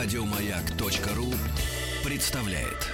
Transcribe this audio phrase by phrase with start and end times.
[0.00, 1.26] Радиомаяк.ру
[2.08, 2.86] представляет.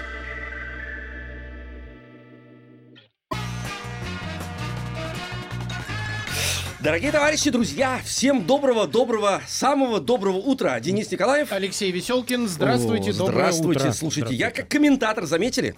[6.80, 10.80] Дорогие товарищи, друзья, всем доброго, доброго, самого доброго утра.
[10.80, 11.52] Денис Николаев.
[11.52, 13.92] Алексей Веселкин, здравствуйте, О, доброе Здравствуйте, утро.
[13.92, 15.76] слушайте, я как комментатор, заметили?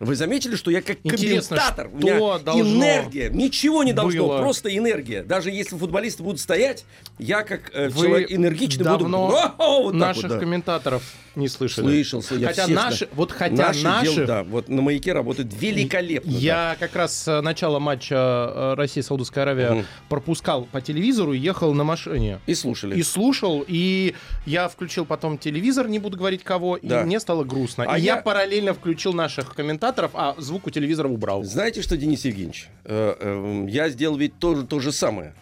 [0.00, 4.38] Вы заметили, что я как Интересно, комментатор, у меня энергия, ничего не должно, было?
[4.38, 5.22] просто энергия.
[5.22, 6.84] Даже если футболисты будут стоять,
[7.18, 9.06] я как э, Вы человек энергичный буду...
[9.58, 10.38] О, вот наших вот, да.
[10.38, 11.02] комментаторов
[11.36, 11.86] не слышали.
[11.86, 13.10] Слышался, я Хотя всех, наши, да.
[13.14, 16.32] вот хотя Наши наши, дел- да, вот на маяке работают великолепно.
[16.32, 16.38] да.
[16.38, 19.86] я как раз э, начало матча э, Россия-Саудовская Аравия Мгм.
[20.08, 22.40] пропускал по телевизору ехал на машине.
[22.46, 22.96] И слушали.
[22.98, 24.14] И слушал, и
[24.46, 27.02] я включил потом телевизор, не буду говорить кого, Да.
[27.02, 27.84] и мне стало грустно.
[27.88, 28.16] А и я...
[28.16, 31.42] я- параллельно включил наших комментаторов, а звук у телевизора убрал.
[31.44, 35.34] Знаете что, Денис Евгеньевич, э, э, я сделал ведь тоже то же самое.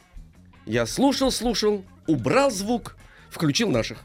[0.66, 2.96] Я слушал, слушал, убрал звук,
[3.30, 3.98] включил наших.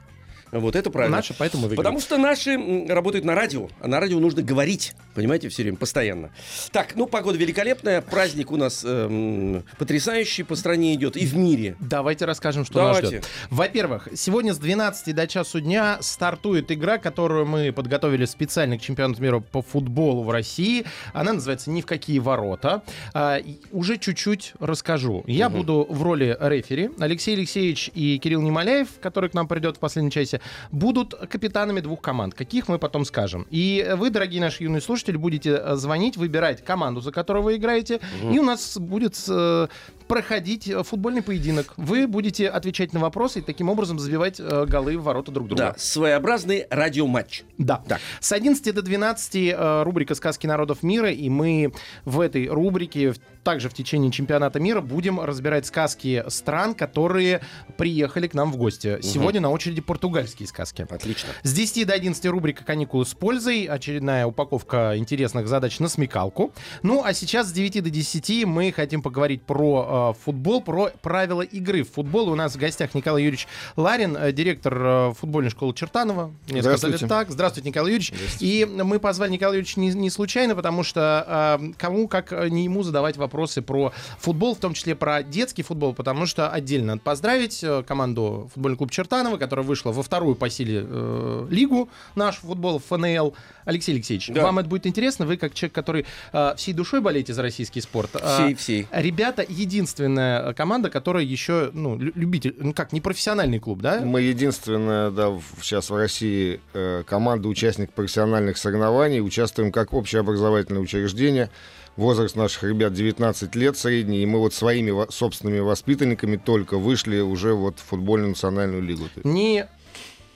[0.51, 1.17] Вот это правильно.
[1.17, 1.77] Наши, поэтому выиграли.
[1.77, 6.29] Потому что наши работают на радио, а на радио нужно говорить, понимаете, все время, постоянно.
[6.71, 11.75] Так, ну, погода великолепная, праздник у нас эм, потрясающий по стране идет и в мире.
[11.79, 13.01] Давайте расскажем, что Давайте.
[13.01, 13.27] нас ждет.
[13.49, 19.21] Во-первых, сегодня с 12 до часу дня стартует игра, которую мы подготовили специально к чемпионату
[19.21, 20.85] мира по футболу в России.
[21.13, 22.83] Она называется «Ни в какие ворота».
[23.13, 23.39] А,
[23.71, 25.23] уже чуть-чуть расскажу.
[25.27, 26.89] Я буду в роли рефери.
[26.99, 30.36] Алексей Алексеевич и Кирилл Немоляев, который к нам придет в последней части,
[30.71, 32.33] будут капитанами двух команд.
[32.33, 33.45] Каких мы потом скажем.
[33.49, 37.99] И вы, дорогие наши юные слушатели, будете э, звонить, выбирать команду, за которую вы играете.
[38.31, 39.67] И у нас будет э,
[40.07, 41.73] проходить э, футбольный поединок.
[41.77, 45.63] Вы будете отвечать на вопросы и таким образом забивать э, голы в ворота друг друга.
[45.63, 47.43] Да, своеобразный радиоматч.
[47.57, 47.83] Да.
[47.87, 47.99] Так.
[48.19, 51.73] С 11 до 12 э, рубрика «Сказки народов мира», и мы
[52.05, 53.17] в этой рубрике в-
[53.47, 57.39] также в течение чемпионата мира будем разбирать сказки стран, которые
[57.77, 58.99] приехали к нам в гости.
[59.01, 60.85] Сегодня на очереди португальские сказки.
[60.89, 61.29] Отлично.
[61.43, 63.63] С 10 до 11 рубрика «Каникулы с пользой».
[63.63, 66.51] Очередная упаковка интересных задач на смекалку.
[66.83, 71.41] Ну, а сейчас с 9 до 10 мы хотим поговорить про э, футбол, про правила
[71.41, 72.27] игры в футбол.
[72.27, 73.47] У нас в гостях Николай Юрьевич
[73.77, 76.33] Ларин, э, директор э, футбольной школы Чертанова.
[76.49, 77.07] Мне сказали Здравствуйте.
[77.07, 77.31] так.
[77.31, 78.13] Здравствуйте, Николай Юрьевич.
[78.41, 82.65] И мы позвали Николая Юрьевича не, не случайно, потому что э, кому, как э, не
[82.65, 87.01] ему, задавать вопросы про футбол, в том числе про детский футбол, потому что отдельно надо
[87.01, 92.37] поздравить э, команду футбольный клуб Чертанова, которая вышла во вторую по силе э, лигу наш
[92.37, 93.35] футбол ФНЛ.
[93.65, 94.41] Алексей Алексеевич, Да.
[94.43, 95.27] вам это будет интересно?
[95.27, 98.09] Вы как человек, который э, всей душой болеете за российский спорт.
[98.15, 98.87] э, Всей, всей.
[98.91, 104.01] Ребята единственная команда, которая еще, ну, лю- любитель, ну как, не профессиональный клуб, да?
[104.01, 105.31] Мы единственная, да,
[105.61, 109.21] сейчас в России э, команда участник профессиональных соревнований.
[109.21, 111.51] Участвуем как общеобразовательное учреждение.
[111.97, 117.19] Возраст наших ребят 19 лет средний, и мы вот своими во- собственными воспитанниками только вышли
[117.19, 119.05] уже вот в футбольную национальную лигу.
[119.23, 119.65] ни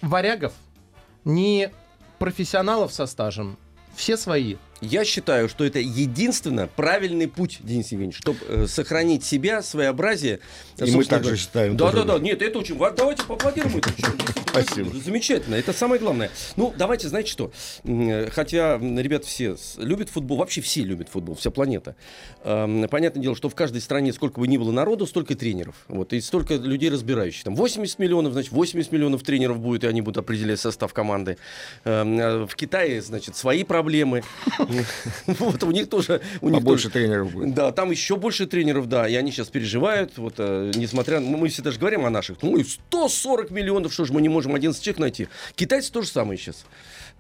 [0.02, 0.54] варягов,
[1.24, 1.70] ни
[2.18, 3.58] профессионалов со стажем.
[3.96, 4.56] Все свои.
[4.82, 10.40] Я считаю, что это единственно правильный путь, Денис Евгеньевич, чтобы сохранить себя, своеобразие.
[10.78, 12.20] И мы Собственно так же говоря- считаем Да, да, да.
[12.20, 12.98] Нет, это очень важно.
[12.98, 13.92] Давайте поаплодируем это.
[14.50, 14.90] Спасибо.
[15.00, 15.56] Замечательно.
[15.56, 16.30] Это самое главное.
[16.56, 17.52] Ну, давайте, знаете что?
[17.84, 21.96] Э, Хотя м, ребята все любят футбол, вообще все любят футбол, вся планета.
[22.44, 25.76] Эм, Понятное дело, что в каждой стране сколько бы ни было народу, столько тренеров.
[25.88, 27.44] Вот, и столько людей разбирающих.
[27.44, 31.38] Там 80 миллионов, значит, 80 миллионов тренеров будет, и они будут определять состав команды.
[31.86, 34.24] Эм, э, В Китае, значит, свои проблемы.
[35.28, 36.22] Вот, у них тоже...
[36.42, 37.54] у них Побольше тоже- тренеров будет.
[37.54, 41.72] да, там еще больше тренеров, да, и они сейчас переживают, вот, э, несмотря, мы всегда
[41.72, 45.00] же говорим о наших, ну, и 140 миллионов, что же мы не можем 11 человек
[45.00, 45.28] найти.
[45.56, 46.66] Китайцы то же самое сейчас.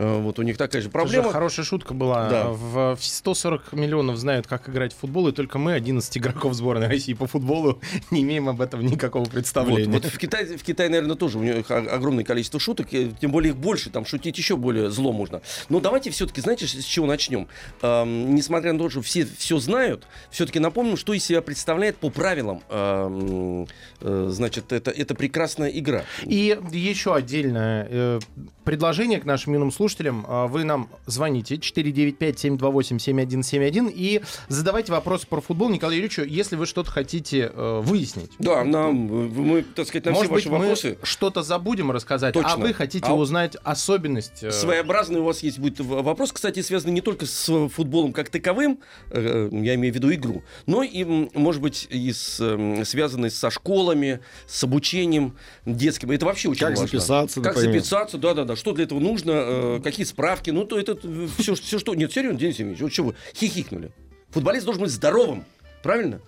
[0.01, 1.23] Э, вот у них такая же Проблема.
[1.23, 1.33] проблема.
[1.33, 2.27] хорошая шутка была.
[2.27, 2.47] Да.
[2.49, 6.87] В, в 140 миллионов знают, как играть в футбол, и только мы, 11 игроков сборной
[6.87, 7.79] России по футболу,
[8.11, 9.91] не имеем об этом никакого Вот, представления.
[9.91, 13.51] вот в Китае, в Китае, наверное, тоже у них огромное количество шуток, э, тем более
[13.51, 15.41] их больше, там шутить еще более зло можно.
[15.69, 17.47] Но давайте все-таки, знаете, с чего начнем?
[17.83, 22.09] Эм, несмотря на то, что все все знают, все-таки напомним, что из себя представляет по
[22.09, 23.67] правилам, эм,
[23.99, 26.05] э, значит, это, это прекрасная игра.
[26.23, 28.19] И еще отдельное э,
[28.63, 29.90] предложение к нашим юным слушателям.
[29.99, 36.89] А, Вы нам звоните 495-728-7171 и задавайте вопросы про футбол Николаю Юрьевичу, если вы что-то
[36.91, 38.31] хотите э, выяснить.
[38.39, 40.97] Да, нам, мы, так сказать, на Может все быть, ваши мы вопросы.
[41.03, 42.57] что-то забудем рассказать, а Точно.
[42.57, 44.43] вы хотите А- узнать особенность.
[44.43, 48.79] э, Своеобразный у вас есть будет вопрос, кстати, связанный не только с футболом как таковым,
[49.09, 51.03] э, я имею в виду игру, но и,
[51.33, 55.35] может быть, и с, эм, связанный со школами, с обучением
[55.65, 56.11] детским.
[56.11, 56.85] Это вообще очень Как важно.
[56.87, 58.55] записаться, Как записаться, да-да-да.
[58.55, 59.33] Что для этого нужно,
[59.77, 60.49] э, какие справки.
[60.49, 60.95] Ну, то это
[61.37, 61.95] все, все что...
[61.95, 63.91] Нет, серьезно, Денис Евгеньевич, вот что вы хихикнули.
[64.29, 65.45] Футболист должен быть здоровым,
[65.83, 66.21] правильно?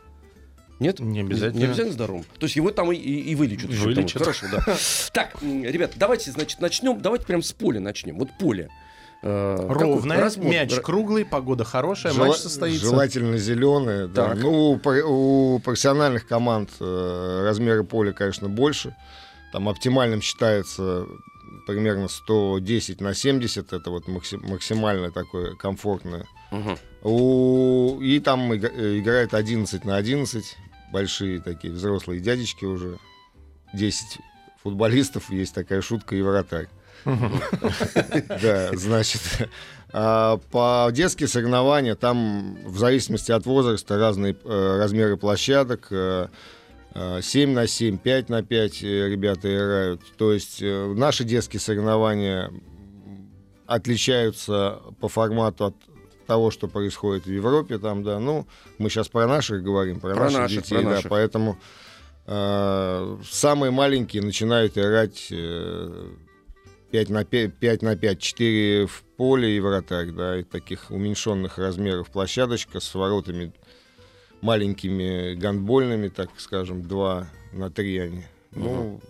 [0.80, 1.00] Нет?
[1.00, 1.60] Не обязательно.
[1.60, 2.26] Не обязательно здоровым.
[2.40, 3.70] То есть его там и, и, и вылечат.
[3.70, 4.22] Вылечат.
[4.22, 4.66] Хорошо, да.
[5.14, 7.02] Так, ребят, давайте, значит, начнем.
[7.02, 8.18] Давайте прям с поля начнем.
[8.18, 8.70] Вот поле.
[9.22, 10.52] Э, Ровное, разбор?
[10.52, 12.86] мяч Р- круглый, погода хорошая, Жела- матч состоится.
[12.86, 14.08] Желательно зеленые.
[14.08, 14.30] Да.
[14.30, 14.40] Так.
[14.40, 18.94] Ну, у, у профессиональных команд э, размеры поля, конечно, больше.
[19.54, 21.06] Там оптимальным считается
[21.66, 23.74] примерно 110 на 70.
[23.74, 26.26] Это вот макси- максимально такое комфортное.
[26.52, 26.78] Мгм.
[27.04, 28.00] У...
[28.02, 30.58] И там иг- э, играет 11 на 11.
[30.92, 32.98] Большие такие взрослые дядечки уже.
[33.74, 34.20] 10
[34.62, 35.30] футболистов.
[35.32, 36.68] Есть такая шутка и вратарь.
[37.06, 39.22] Да, значит,
[39.92, 45.88] а, по детские соревнования там в зависимости от возраста разные э, размеры площадок.
[46.94, 50.02] Э, э, 7 на 7, 5 на 5 э, ребята играют.
[50.18, 52.52] То есть э, наши детские соревнования
[53.66, 55.76] отличаются по формату от
[56.28, 57.78] того, что происходит в Европе.
[57.78, 58.48] Там, да, ну,
[58.78, 61.10] мы сейчас про наших говорим, про, Про наших, наших, детей, про да, наших.
[61.10, 61.58] поэтому
[62.26, 66.12] э, самые маленькие начинают играть э,
[66.92, 71.58] 5 на 5, 5 на 5, 4 в поле и вратарь, да, и таких уменьшенных
[71.58, 73.54] размеров площадочка с воротами
[74.44, 78.24] маленькими гандбольными, так скажем, 2 на 3 они.
[78.52, 79.02] Ну,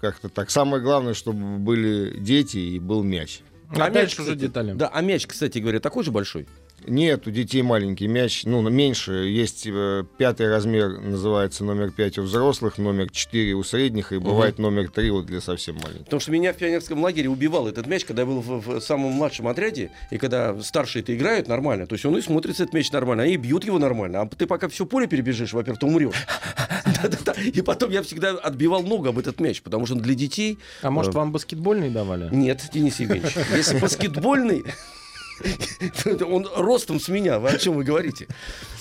[0.00, 0.50] как-то так.
[0.50, 3.40] Самое главное, чтобы были дети и был мяч.
[3.70, 4.72] А, мяч, дальше уже детали.
[4.72, 6.48] Да, а мяч, кстати говоря, такой же большой?
[6.86, 9.12] Нет, у детей маленький мяч, ну, меньше.
[9.12, 14.58] Есть э, пятый размер, называется номер 5 у взрослых, номер 4 у средних, и бывает
[14.58, 16.04] номер 3 вот для совсем маленьких.
[16.04, 19.12] Потому что меня в пионерском лагере убивал этот мяч, когда я был в, в самом
[19.12, 23.24] младшем отряде, и когда старшие-то играют нормально, то есть он и смотрится этот мяч нормально,
[23.24, 26.26] они бьют его нормально, а ты пока все поле перебежишь, во-первых, то умрешь.
[27.54, 30.58] И потом я всегда отбивал ногу об этот мяч, потому что для детей...
[30.82, 32.28] А может, э, вам баскетбольный давали?
[32.34, 34.64] Нет, Денис Евгеньевич, если баскетбольный,
[36.26, 38.28] он ростом с меня, вы о чем вы говорите?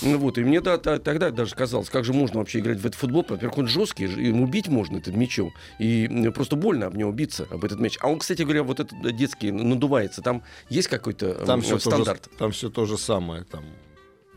[0.01, 3.25] Вот, и мне да, тогда даже казалось, как же можно вообще играть в этот футбол?
[3.27, 7.63] Во-первых, он жесткий, ему бить можно этим мячом, и просто больно об него биться, об
[7.65, 7.97] этот мяч.
[8.01, 11.79] А он, кстати говоря, вот этот э, детский надувается, там есть какой-то Там м, все,
[11.79, 12.29] стандарт?
[12.37, 13.43] там все то же самое.
[13.43, 13.63] Там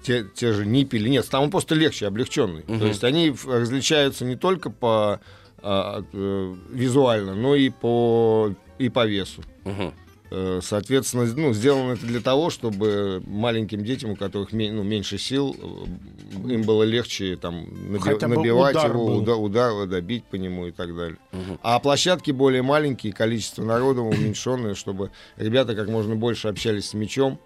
[0.03, 1.09] те, те же ниппели.
[1.09, 2.65] Нет, там он просто легче, облегченный.
[2.67, 2.81] Мгм.
[2.81, 5.21] То есть они различаются не только по
[5.59, 9.43] а, э, визуально, но и по, и по весу.
[9.65, 9.95] Мгм.
[10.35, 15.55] Э, Соответственно, ну, сделано это для того, чтобы маленьким детям, у которых ну, меньше сил,
[15.59, 20.69] э, им было легче там, наби- Хотя набивать удар его, уда- удар, добить по нему
[20.69, 21.19] и так далее.
[21.33, 21.59] Мгм.
[21.63, 27.39] А площадки более маленькие, количество народа уменьшенное, чтобы ребята как можно больше общались с мячом.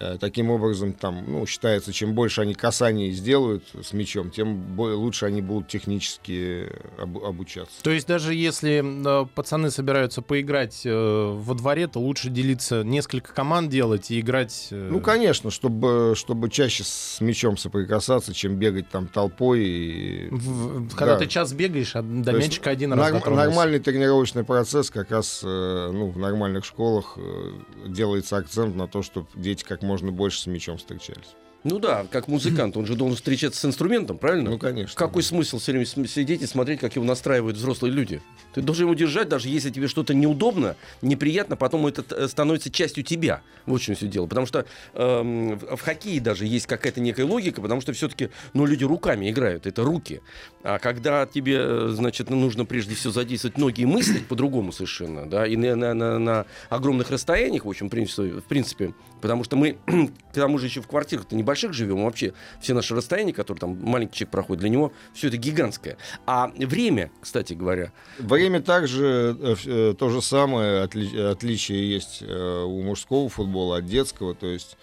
[0.00, 5.26] Э, Таким образом, там, ну, считается, чем больше они касаний сделают с мячом, тем лучше
[5.26, 6.66] они будут технически
[6.98, 7.82] обу- обучаться.
[7.82, 8.82] То есть даже если
[9.22, 14.68] э, пацаны собираются поиграть э, во дворе, то лучше делиться, несколько команд делать и играть...
[14.70, 19.64] э, Ну, конечно, чтобы, чтобы чаще с мячом соприкасаться, чем бегать там толпой.
[19.64, 20.28] И...
[20.30, 21.18] в- когда Да.
[21.20, 23.46] ты час бегаешь, а до То мячика один раз дотронулся.
[23.48, 27.52] нормальный тренировочный процесс как раз э, ну, в нормальных школах э,
[27.88, 31.34] делается акцент на то, чтобы дети как можно больше с мячом встречались.
[31.64, 34.50] Ну да, как музыкант, он же должен встречаться с инструментом, правильно?
[34.50, 34.96] Ну, конечно.
[34.96, 38.22] Какой смысл все время сидеть и смотреть, как его настраивают взрослые люди?
[38.54, 43.42] Ты должен его держать, даже если тебе что-то неудобно, неприятно, потом это становится частью тебя.
[43.66, 44.26] Вот в чем все дело.
[44.26, 48.84] Потому что эм, в хоккее даже есть какая-то некая логика, потому что все-таки ну, люди
[48.84, 50.20] руками играют, это руки.
[50.62, 55.26] А когда тебе, э, значит, ну, нужно прежде всего задействовать ноги и мыслить по-другому совершенно,
[55.28, 59.42] да, и на, на- на- на огромных расстояниях, в общем, в принципе, в принципе, потому
[59.44, 59.76] что мы,
[60.32, 64.16] к тому же еще в квартирах-то небольших живем, вообще все наши расстояния, которые там маленький
[64.18, 65.96] человек проходит, для него все это гигантское.
[66.26, 72.62] А время, кстати говоря, Время также э, э, то же самое, отли- отличие есть э,
[72.64, 74.34] у мужского футбола от детского.
[74.34, 74.76] То есть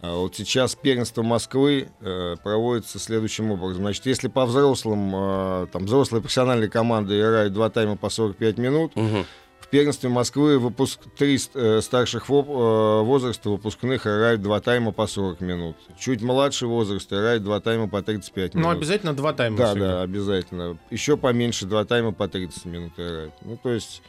[0.00, 3.82] вот сейчас первенство Москвы э, проводится следующим образом.
[3.82, 8.92] Значит, если по взрослым, э, там взрослые профессиональные команды играют два тайма по 45 минут,
[8.96, 9.24] в
[9.72, 15.40] первенстве Москвы выпуск три э, старших воп- э, возраста выпускных играют два тайма по 40
[15.40, 15.76] минут.
[15.98, 18.66] Чуть младший возраст играет два тайма по 35 минут.
[18.66, 19.56] Ну, обязательно два тайма.
[19.56, 19.88] Да, всегда.
[19.88, 20.78] да, обязательно.
[20.90, 23.32] Еще поменьше, два тайма по 30 минут играют.
[23.40, 24.02] Ну, то есть,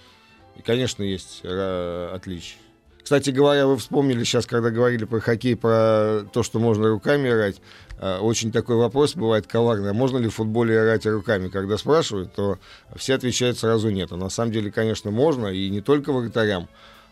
[0.66, 2.58] конечно, есть отличия.
[3.04, 7.58] Кстати говоря, вы вспомнили сейчас, когда говорили про хоккей, про то, что можно руками играть.
[8.00, 9.90] а, Очень такой вопрос бывает коварный.
[9.90, 11.50] А можно ли в футболе играть руками?
[11.50, 12.60] Когда спрашивают, то
[12.96, 14.12] все отвечают сразу нет.
[14.14, 15.48] А на самом деле, конечно, можно.
[15.48, 16.70] И не только вратарям,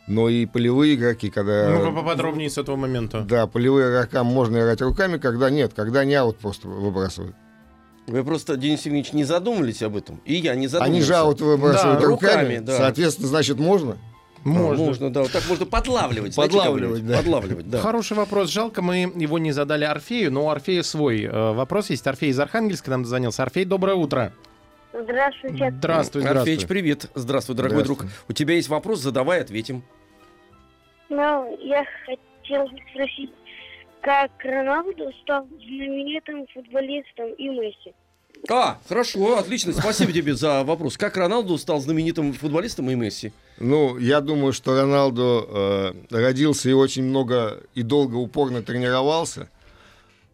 [0.08, 1.70] но и полевые игроки, когда...
[1.78, 3.22] Ну-ка поподробнее с этого момента.
[3.22, 7.36] Да, полевые игрокам можно играть руками, когда нет, когда не аут просто выбрасывают.
[8.08, 10.22] вы просто, Денис Евгеньевич, не задумывались об этом.
[10.24, 10.92] И я не задумался.
[10.94, 12.78] Они же аут выбрасывают Да, руками, руками, да.
[12.78, 13.98] соответственно, значит, можно.
[14.44, 14.86] Можно.
[14.86, 15.22] Можно, да.
[15.22, 16.36] Вот так можно подлавливать.
[16.36, 17.18] Подлавливать, да.
[17.18, 17.80] Подлавливать, да.
[17.80, 18.50] Хороший вопрос.
[18.50, 22.06] Жалко, мы его не задали Орфею, но у Орфея свой э, вопрос есть.
[22.08, 23.44] Орфей из Архангельска нам дозвонился.
[23.44, 24.34] Орфей, доброе утро.
[24.94, 25.72] Здравствуйте.
[25.72, 26.54] Здравствуй, здравствуй.
[26.54, 27.06] Орфеич, привет.
[27.14, 28.08] Здравствуй, дорогой Здравствуй.
[28.08, 28.12] друг.
[28.28, 29.84] У тебя есть вопрос, задавай, ответим.
[31.10, 33.32] Ну, я хотел спросить,
[34.02, 37.94] как Роналду стал знаменитым футболистом и Месси?
[38.50, 39.72] А, хорошо, отлично.
[39.74, 40.98] Спасибо тебе за вопрос.
[40.98, 43.32] Как Роналду стал знаменитым футболистом и Месси?
[43.60, 49.48] Ну, я думаю, что Роналду э, родился и очень много и долго упорно тренировался.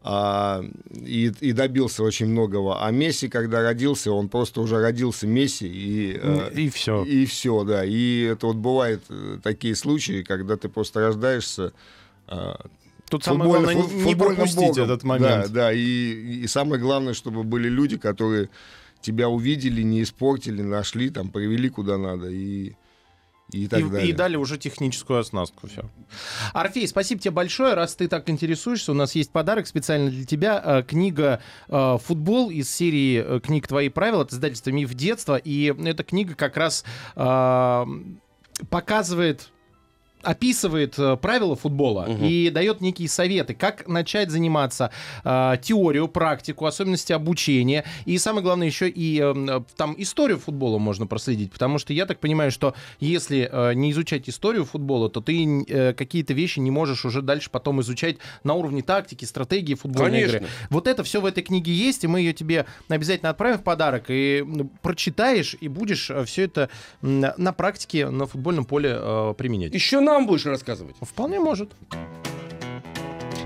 [0.03, 2.81] а, и, и добился очень многого.
[2.81, 5.67] А Месси, когда родился, он просто уже родился Месси.
[5.67, 7.03] И, э, И все.
[7.03, 7.83] И все, да.
[7.83, 11.73] И это вот бывает э, такие случаи, когда ты просто рождаешься
[12.29, 12.53] э,
[13.09, 14.83] Тут самое главное фу- не пропустить богом.
[14.83, 15.47] этот момент.
[15.47, 15.73] Да, да.
[15.73, 15.79] И,
[16.43, 18.49] и самое главное, чтобы были люди, которые
[19.01, 22.73] тебя увидели, не испортили, нашли, там, привели куда надо и,
[23.51, 24.09] и так и, далее.
[24.09, 25.67] и дали уже техническую оснастку.
[25.67, 25.83] Все.
[26.53, 27.75] Орфей, спасибо тебе большое.
[27.75, 30.61] Раз ты так интересуешься, у нас есть подарок специально для тебя.
[30.63, 35.37] Э, Книга э, «Футбол» из серии э, книг «Твои правила» от издательства «Миф детства».
[35.37, 36.83] И эта книга как раз
[38.71, 39.49] показывает
[40.23, 42.25] описывает э, правила футбола Мгм.
[42.25, 44.91] и дает некие советы, как начать заниматься
[45.23, 47.85] э, теорию, практику, особенности обучения.
[48.05, 52.19] И самое главное, еще и э, там историю футбола можно проследить, потому что я так
[52.19, 57.05] понимаю, что если э, не изучать историю футбола, то ты э, какие-то вещи не можешь
[57.05, 60.37] уже дальше потом изучать на уровне тактики, стратегии футбольной Конечно.
[60.37, 60.47] игры.
[60.69, 64.05] Вот это все в этой книге есть, и мы ее тебе обязательно отправим в подарок,
[64.09, 64.45] и
[64.81, 66.69] прочитаешь, и будешь все это
[67.01, 69.73] на практике на футбольном поле э, применять.
[69.73, 70.95] Еще нам будешь рассказывать.
[71.01, 71.71] Вполне может.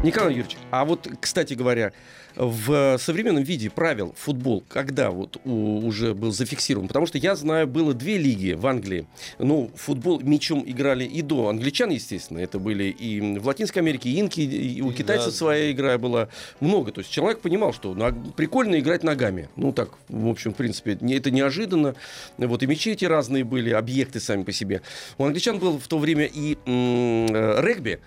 [0.03, 1.91] Николай Юрьевич, а вот, кстати говоря,
[2.35, 6.87] в современном виде правил футбол, когда вот у- уже был зафиксирован?
[6.87, 9.07] Потому что я знаю, было две лиги в Англии.
[9.39, 12.39] Ну, футбол мячом играли и до англичан, естественно.
[12.39, 15.31] Это были и в Латинской Америке, и инки, и у китайцев Да.
[15.31, 16.91] своя игра была много.
[16.91, 17.93] То есть человек понимал, что
[18.35, 19.49] прикольно играть ногами.
[19.55, 21.95] Ну, так, в общем, в принципе, это неожиданно.
[22.37, 24.81] Вот и мячи эти разные были, объекты сами по себе.
[25.17, 27.99] У англичан был в то время и м, э, регби.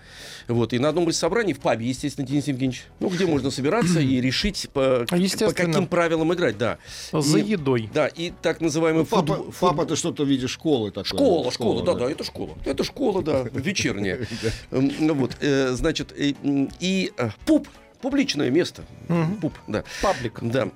[0.47, 3.99] Вот, и на одном из собраний в пабе, естественно, Денис Евгеньевич, ну, где можно собираться
[3.99, 6.77] и решить, по, по каким правилам играть, да.
[7.11, 7.89] За И- едой.
[7.93, 11.05] Да, и так называемый Ну, папа, футбол- папа, ты что-то в виде школы такой.
[11.07, 12.57] Школа, школа, да, да, это школа.
[12.65, 14.27] Это школа, да, вечерняя.
[14.71, 17.67] М, ну Вот, э, значит, и э, пуп,
[18.01, 18.83] публичное место.
[19.07, 19.35] Мгм.
[19.37, 19.83] Пуп, да.
[20.01, 20.39] Паблик.
[20.41, 20.69] Да.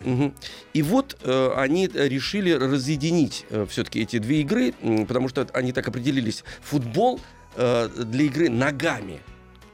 [0.73, 4.73] И вот э, они решили разъединить все-таки эти две игры,
[5.07, 6.43] потому что они так определились.
[6.61, 7.19] Футбол
[7.55, 9.19] э, для игры ногами.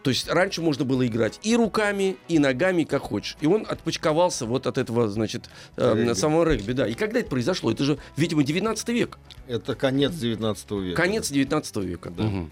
[0.05, 3.37] То есть раньше можно было играть и руками, и ногами, как хочешь.
[3.41, 6.13] И он отпочковался вот от этого, значит, э, Регби.
[6.13, 6.73] самого регби.
[6.73, 6.85] Да.
[6.87, 7.71] И когда это произошло?
[7.71, 9.17] Это же, видимо, 19 век.
[9.47, 11.01] Это конец 19 века.
[11.01, 12.11] Конец 19 века.
[12.11, 12.23] Да.
[12.23, 12.51] Мгм.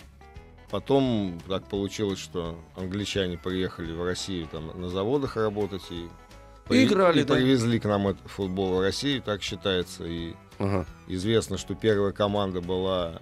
[0.71, 6.07] Потом так получилось, что англичане приехали в Россию там на заводах работать и,
[6.73, 7.35] И играли, и да.
[7.35, 10.05] привезли к нам этот футбол в Россию, так считается.
[10.05, 10.87] И Ага.
[11.07, 13.21] известно, что первая команда была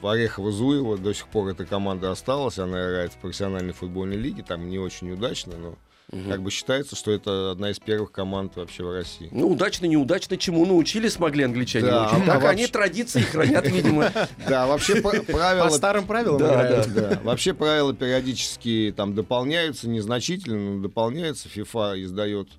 [0.00, 0.98] в Орехово-Зуево.
[0.98, 2.58] До сих пор эта команда осталась.
[2.58, 4.42] Она играет в профессиональной футбольной лиге.
[4.42, 5.74] Там не очень удачно, но
[6.12, 6.30] Мгм.
[6.30, 9.28] как бы считается, что это одна из первых команд вообще в России.
[9.32, 11.86] Ну, удачно, неудачно, чему научили смогли англичане.
[11.86, 14.12] Да, а так вообще- они традиции хранят, видимо.
[14.48, 20.80] Да, вообще п- По правила старым правилам Да, вообще правила периодически там дополняются, незначительно, но
[20.82, 21.48] дополняются.
[21.48, 22.50] FIFA издает,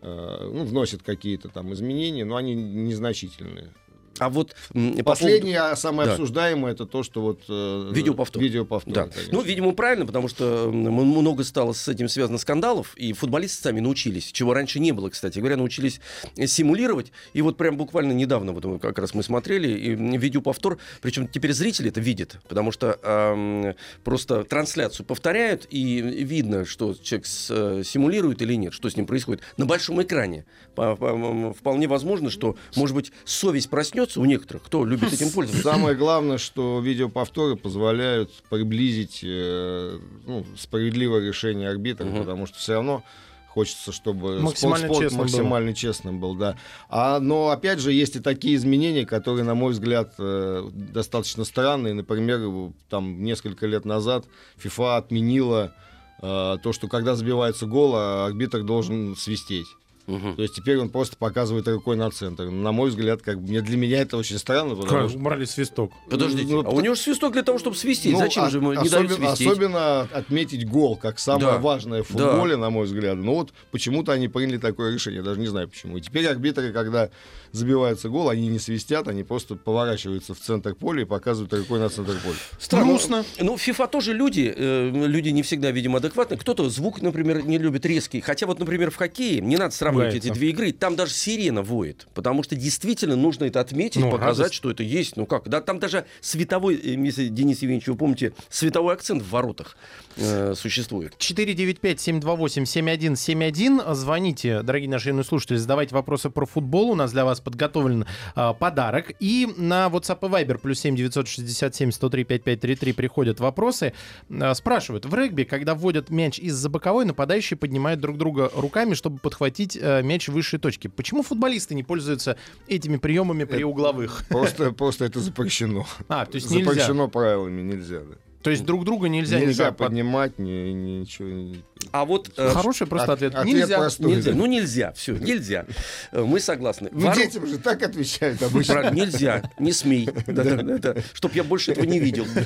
[0.00, 3.74] э, ну, вносит какие-то там изменения, но они незначительные.
[4.20, 6.12] А вот по Последнее, а самое Да.
[6.12, 7.40] обсуждаемое, это то, что вот...
[7.48, 8.42] э, Видеоповтор.
[8.42, 9.06] Видеоповтор, Да.
[9.08, 9.32] конечно.
[9.32, 14.30] Ну, видимо, правильно, потому что много стало с этим связано скандалов, и футболисты сами научились,
[14.30, 16.00] чего раньше не было, кстати говоря, научились
[16.36, 17.12] э, симулировать.
[17.32, 21.52] И вот прям буквально недавно, вот мы как раз мы смотрели, и видеоповтор, причем теперь
[21.52, 23.74] зрители это видят, потому что ам,
[24.04, 29.06] просто трансляцию повторяют, и видно, что человек с- э, симулирует или нет, что с ним
[29.06, 30.44] происходит на большом экране.
[30.74, 35.68] По- по- Вполне возможно, что, может быть, совесть проснется у некоторых, кто любит этим пользоваться.
[35.68, 42.18] Самое главное, что видеоповторы позволяют приблизить э, ну, справедливое решение арбитра, Мгм.
[42.20, 43.04] потому что все равно
[43.48, 45.24] хочется, чтобы Максимально спорт, спорт честным был.
[45.24, 46.56] максимально честным был, да.
[46.88, 51.92] А, но опять же есть и такие изменения, которые, на мой взгляд, э, достаточно странные.
[51.94, 54.24] Например, там несколько лет назад
[54.62, 55.74] FIFA отменила
[56.22, 59.66] э, то, что когда забивается гол, а арбитр должен свистеть.
[60.06, 60.36] Мгм.
[60.36, 62.44] То есть теперь он просто показывает рукой на центр.
[62.50, 65.44] На мой взгляд, как бы мне для меня это очень странно, потому Как что убрали
[65.44, 65.92] свисток.
[66.08, 68.12] Подождите, Ну, а у него же свисток для того, чтобы свистеть.
[68.12, 69.46] Ну, Зачем а- же ему не особенно, дают свистеть?
[69.46, 71.58] особенно отметить гол, как самое Да.
[71.58, 73.16] важное в футболе, на мой взгляд.
[73.16, 75.96] Ну вот почему-то они приняли такое решение, я даже не знаю почему.
[75.96, 77.10] И теперь арбитры, когда
[77.52, 81.88] забивается гол, они не свистят, они просто поворачиваются в центр поля и показывают рукой на
[81.88, 82.36] центр поля.
[82.58, 82.86] Странно.
[82.86, 83.24] Грустно.
[83.38, 86.36] Ну, FIFA тоже люди, э, люди не всегда, видимо, адекватны.
[86.36, 88.20] Кто-то звук, например, не любит резкий.
[88.20, 90.72] Хотя вот, например, в хоккее не надо сравнивать эти две игры.
[90.72, 92.06] Там даже сирена воет.
[92.14, 94.54] Потому что действительно нужно это отметить, Ну, показать, радость.
[94.54, 95.16] что это есть.
[95.16, 95.48] Ну как?
[95.48, 99.76] Да, там даже световой, э, если Денис Евгеньевич, вы помните, световой акцент в воротах
[100.16, 101.14] э, существует.
[101.18, 103.94] 495-728-7171.
[103.94, 106.90] Звоните, дорогие наши слушатели, задавайте вопросы про футбол.
[106.90, 109.12] У нас для вас подготовлен а, подарок.
[109.20, 113.92] И на WhatsApp и Viber плюс 7 967 103 5533 приходят вопросы.
[114.30, 119.18] А, спрашивают, в регби, когда вводят мяч из-за боковой, нападающие поднимают друг друга руками, чтобы
[119.18, 120.88] подхватить э, мяч в высшей точке.
[120.88, 122.36] Почему футболисты не пользуются
[122.68, 124.24] этими приемами при угловых?
[124.28, 125.86] Просто, просто это запрещено.
[126.08, 126.70] А, то есть нельзя.
[126.70, 128.00] Запрещено правилами, нельзя.
[128.00, 128.16] да.
[128.42, 131.28] То есть друг друга нельзя, Нельзя, никак под- поднимать, ни- ничего.
[131.28, 132.30] не- А вот...
[132.36, 133.34] э, Хороший просто От- ответ.
[133.34, 133.76] ответ Нельзя.
[133.78, 134.06] простой.
[134.12, 134.32] Нельзя.
[134.34, 134.92] Ну нельзя.
[134.92, 135.66] Все, нельзя.
[136.12, 136.88] Э, Мы согласны.
[136.92, 138.74] Ну, Ворот- детям же так отвечают обычно.
[138.74, 140.08] Правильно, нельзя, не смей.
[141.12, 142.24] Чтоб я больше этого не видел.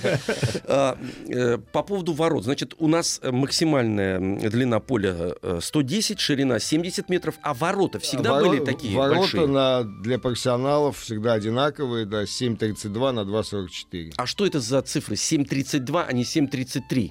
[0.66, 0.98] А,
[1.28, 2.44] э, По поводу ворот.
[2.44, 4.18] Значит, у нас максимальная
[4.50, 9.46] длина поля э, 110, ширина 70 метров, а ворота всегда Воро- были такие Ворота большие?
[9.46, 14.12] на, для профессионалов всегда одинаковые, да, 7,32 на 2,44.
[14.16, 15.14] А что это за цифры?
[15.16, 17.10] 7,32, а не 7,33?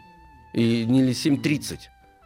[0.54, 1.80] И не 7,30?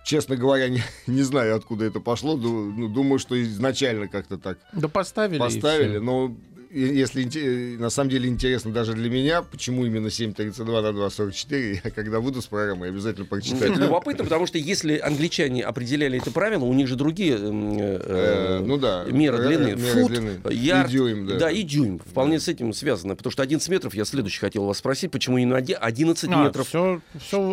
[0.06, 2.38] Честно говоря, не, не знаю, откуда это пошло.
[2.38, 5.40] Ну, думаю, что изначально как-то так Да поставили.
[5.40, 5.98] поставили.
[5.98, 6.36] Но
[6.72, 11.92] если инте- на самом деле интересно даже для меня, почему именно 7.32 на 2.44, я
[11.92, 13.76] когда буду с программой, обязательно Это прочитаю.
[13.78, 18.78] любопытно, потому что если англичане определяли это правило, у них же другие э, Э, Ну
[18.78, 19.06] да.
[19.06, 19.76] меры э, длины.
[19.78, 21.50] Фут, ярд, И дюйм, да.
[21.52, 22.00] И дюйм.
[22.00, 23.16] Вполне с этим связано.
[23.16, 26.68] Потому что 11 метров, я следующий хотел вас спросить, почему именно оде- 11 А, метров?
[26.68, 27.02] Все,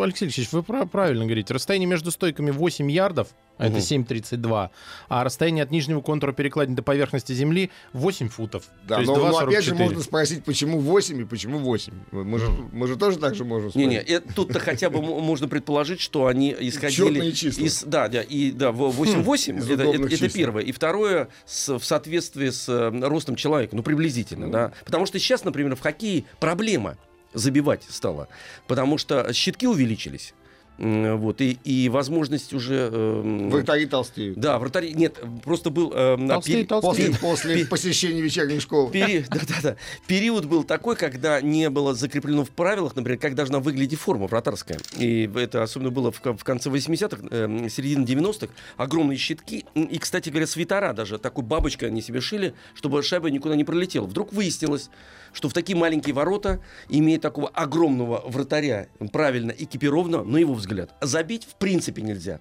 [0.01, 1.53] Алексей Алексеевич, вы пра- правильно говорите.
[1.53, 3.81] Расстояние между стойками 8 ярдов, а это Мгм.
[3.81, 4.69] 7,32,
[5.09, 8.65] а расстояние от нижнего контура перекладины до поверхности земли 8 футов.
[8.87, 9.47] Да, есть но, но 2,44.
[9.47, 11.93] опять же можно спросить, почему 8 и почему 8.
[12.11, 13.89] Мы же, мы же тоже так же можем спросить.
[13.89, 17.19] Не-не, тут-то хотя бы можно предположить, что они исходили
[17.65, 17.83] из...
[17.83, 20.63] Да, да, и да, в- 8-8, Из это, это- это первое.
[20.63, 24.73] И второе, с- в соответствии с э, ростом человека, ну, приблизительно, да.
[24.85, 26.97] Потому что сейчас, например, в хоккее проблема
[27.33, 28.27] забивать стала,
[28.67, 30.33] потому что щитки увеличились.
[30.77, 32.89] Вот, и, и возможность уже...
[32.91, 34.37] эм, Вратари толстеют.
[34.37, 34.93] Да, вратари...
[34.93, 35.91] Нет, просто был...
[35.95, 37.19] э, Толстеют, пери- толстеют.
[37.19, 38.91] После, после посещения вечерней школы.
[38.91, 39.77] Пери- да-да-да.
[40.07, 44.77] Период был такой, когда не было закреплено в правилах, например, как должна выглядеть форма вратарская.
[44.97, 48.51] И это особенно было в, в конце 80-х, э, середине 90-х.
[48.75, 49.63] Огромные щитки.
[49.75, 51.19] И, кстати говоря, свитера даже.
[51.19, 54.05] Такой бабочкой они себе шили, чтобы шайба никуда не пролетела.
[54.05, 54.89] Вдруг выяснилось,
[55.31, 60.64] что в такие маленькие ворота, имея такого огромного вратаря, правильно экипированного, на его взгляд,
[61.01, 62.39] забить в принципе нельзя.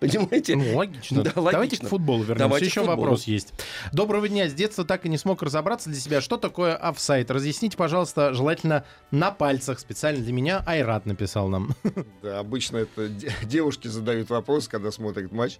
[0.00, 0.54] Понимаете?
[0.54, 1.24] Ну, логично.
[1.24, 1.86] Да, Давайте логично.
[1.86, 2.38] к футболу вернемся.
[2.44, 3.00] Давайте Еще футболу.
[3.00, 3.52] вопрос есть.
[3.92, 4.48] Доброго дня.
[4.48, 7.32] С детства так и не смог разобраться для себя, что такое офсайт.
[7.32, 9.80] Разъясните, пожалуйста, желательно на пальцах.
[9.80, 11.74] Специально для меня Айрат написал нам.
[12.22, 15.58] Да, обычно это де- девушки задают вопрос, когда смотрят матч.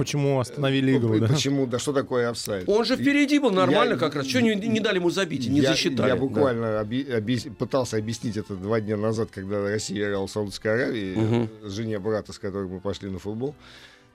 [0.00, 1.26] Почему остановили игру, П- да?
[1.28, 1.66] Почему?
[1.66, 2.66] Да что такое офсайд?
[2.68, 4.26] Он же впереди был нормально Я- как раз.
[4.26, 6.08] Что не, не дали ему забить, и не я, засчитали.
[6.08, 6.20] Я Да.
[6.20, 11.46] буквально оби- объяс- пытался объяснить это два дня назад, когда Россия играла в Саудовской Аравии,
[11.64, 13.54] э, жене брата, с которым мы пошли на футбол.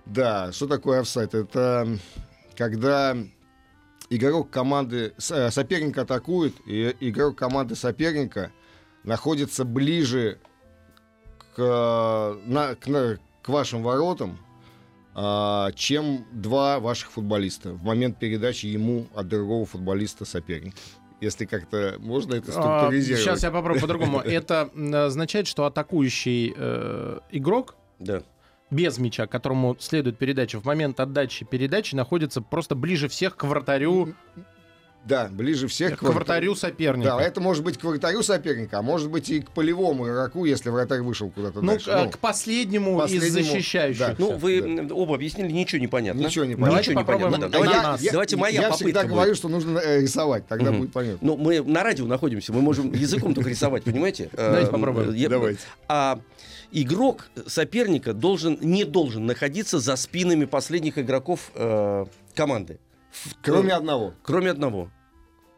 [0.08, 1.36] Да, что такое офсайд?
[1.36, 1.88] Это
[2.56, 3.16] когда
[4.10, 8.52] игрок команды, э, соперник атакует, и игрок команды соперника
[9.04, 10.40] находится ближе
[11.56, 14.40] к, э, на- к, на- к вашим воротам,
[15.76, 20.78] чем два ваших футболиста в момент передачи ему от другого футболиста соперника.
[21.22, 23.24] Если как-то можно это А, структуризировать.
[23.24, 24.20] Сейчас я попробую по-другому.
[24.26, 24.70] Это
[25.06, 28.22] означает, что атакующий э, игрок Да.
[28.70, 34.14] без мяча, которому следует передача, в момент отдачи передачи находится просто ближе всех к вратарю,
[35.06, 37.10] Да, ближе всех к вратарю соперника.
[37.18, 40.70] Да, это может быть к вратарю соперника, а может быть и к полевому игроку, если
[40.70, 41.92] вратарь вышел куда-то Ну, дальше.
[41.92, 44.00] к, Ну, к последнему, из последнему, защищающих.
[44.00, 44.16] да.
[44.18, 44.96] Ну, вы Да.
[44.96, 46.20] оба объяснили, ничего не понятно.
[46.20, 47.46] Ничего не Давайте Ничего не попробуем понятно.
[47.48, 48.02] на Давайте, нас.
[48.12, 49.12] давайте моя я попытка всегда будет.
[49.14, 50.80] говорю, что нужно э, рисовать, тогда Мгм.
[50.80, 51.20] будет понятно.
[51.22, 54.30] Ну, мы на радио находимся, мы можем языком только рисовать, понимаете?
[54.36, 55.14] Давайте Э, попробуем.
[55.14, 55.60] я- Давайте.
[55.88, 56.20] А
[56.72, 62.80] игрок соперника должен, не должен находиться за спинами последних игроков э, команды.
[63.42, 64.14] Кроме э, одного.
[64.24, 64.90] кроме одного.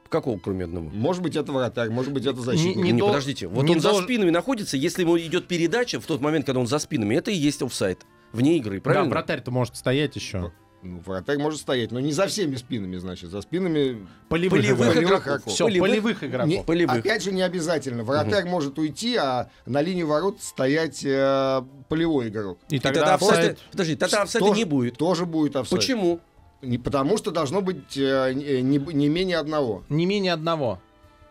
[0.10, 0.90] Какого кроме одного?
[0.90, 2.78] Может быть, это вратарь, может быть, это защитник.
[2.78, 3.48] Не Не, дол- подождите.
[3.48, 6.62] Вот не он за долж- спинами находится, если ему идет передача в тот момент, когда
[6.62, 8.06] он за спинами, это и есть офсайд.
[8.32, 9.10] Вне игры, Да, правильно?
[9.10, 10.54] вратарь-то может стоять еще.
[10.84, 15.24] Ну, вратарь может стоять, но не за всеми спинами, значит, за спинами Полевых, Полевых игроков.
[15.26, 15.54] игроков.
[15.54, 15.90] Все, Полевых?
[15.90, 16.48] полевых, игроков.
[16.50, 16.98] Не- Полевых.
[17.00, 18.04] Опять же, не обязательно.
[18.04, 22.60] Вратарь может уйти, а на линии ворот стоять э, полевой игрок.
[22.70, 23.60] И И тогда, тогда офсайда- офсайд.
[23.72, 24.98] Подожди, тогда офсайда Тоже- не будет.
[24.98, 25.82] Тоже будет офсайд.
[25.82, 26.22] Почему?
[26.62, 29.84] Не потому, что должно быть э, не, не- не менее одного.
[29.90, 30.80] Не менее одного.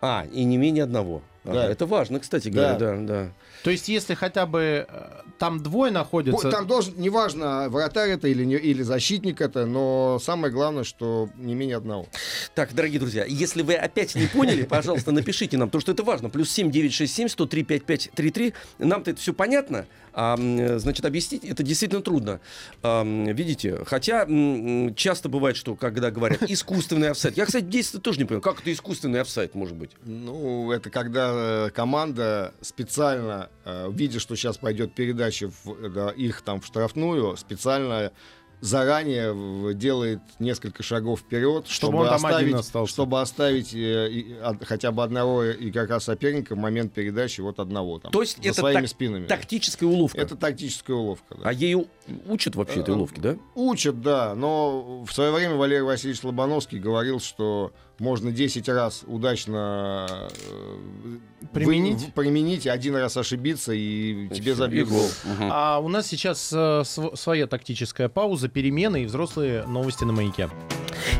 [0.01, 1.23] А, и не менее одного.
[1.45, 1.69] Ага, Да.
[1.69, 2.75] это важно, кстати Да.
[2.77, 3.33] говоря, да, да.
[3.63, 6.51] То есть, если хотя бы э, там двое находятся...
[6.51, 11.55] Там должен, неважно, вратарь это или, не- или защитник это, но самое главное, что не
[11.55, 12.07] менее одного.
[12.55, 16.31] Так, дорогие друзья, если вы опять не поняли, пожалуйста, напишите нам, потому что это важно.
[16.31, 18.55] Плюс 7 967 103 5533.
[18.79, 20.37] Нам-то это все понятно, а,
[20.79, 22.41] значит, объяснить это действительно трудно.
[22.83, 27.37] А, видите, хотя м, часто бывает, что когда говорят искусственный офсайт.
[27.37, 29.91] Я, кстати, действительно тоже не понимаю, как это искусственный офсайт может быть.
[30.05, 31.31] Ну, это когда
[31.67, 38.13] э, команда специально, видя, что сейчас пойдет передача в, да, их там в штрафную, специально
[38.61, 45.03] заранее делает несколько шагов вперед, Чтобы чтобы, оставить, чтобы оставить э, и- од- хотя бы
[45.05, 48.11] одного игрока соперника в момент передачи вот одного там.
[48.13, 49.27] То есть за это своими так- спинами.
[49.27, 50.19] Тактическая уловка.
[50.19, 51.35] Это тактическая уловка.
[51.37, 51.41] да.
[51.51, 51.87] А ею
[52.29, 53.37] учат вообще этой Э, уловки, да?
[53.55, 60.07] Учат, да, но в свое время Валерий Васильевич Лобановский говорил, что можно 10 раз удачно
[60.11, 62.07] э, Применить?
[62.07, 65.09] вы- применить, один раз ошибиться, и тебе всё, забьют и гол.
[65.51, 70.49] А у нас сейчас э, св- своя тактическая пауза, перемены и взрослые новости на маяке.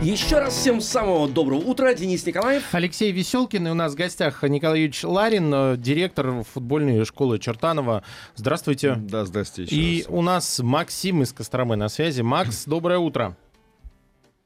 [0.03, 1.95] Еще раз всем самого доброго утра.
[1.95, 2.63] Денис Николаев.
[2.73, 8.03] Алексей Веселкин, и у нас в гостях Николай Юрьевич Ларин, э, директор футбольной школы Чертанова.
[8.35, 8.97] Здравствуйте.
[8.97, 10.07] Да, здрасте еще И раз.
[10.11, 12.23] у нас Максим из Костромы на связи.
[12.23, 13.37] Макс, доброе утро.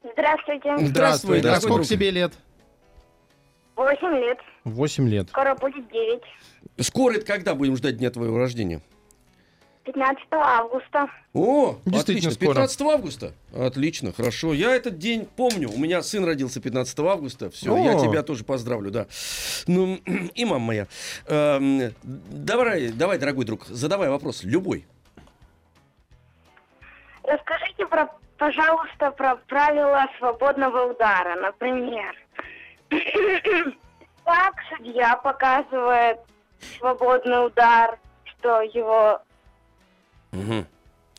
[0.03, 0.77] Здравствуйте.
[0.87, 1.87] Здравствуй, А дорогой сколько друг.
[1.87, 2.33] тебе лет?
[3.75, 4.39] Восемь лет.
[4.63, 5.29] Восемь лет.
[5.29, 6.23] Скоро будет девять.
[6.79, 8.81] Скоро это когда будем ждать дня твоего рождения?
[9.83, 11.07] 15 августа.
[11.33, 12.31] О, Действительно отлично.
[12.31, 12.53] скоро.
[12.55, 13.33] 15 августа.
[13.53, 14.53] Отлично, хорошо.
[14.53, 15.69] Я этот день помню.
[15.71, 17.49] У меня сын родился 15 августа.
[17.49, 19.07] Все, я тебя тоже поздравлю, да.
[19.65, 19.95] Ну,
[20.35, 20.87] и мама моя.
[21.27, 24.85] Эм, давай, давай, дорогой друг, задавай вопрос, любой.
[27.23, 28.07] Расскажите, про,
[28.41, 31.35] пожалуйста, про правила свободного удара.
[31.35, 32.15] Например,
[34.25, 36.17] как судья показывает
[36.79, 39.21] свободный удар, что его...
[40.31, 40.65] Мгм.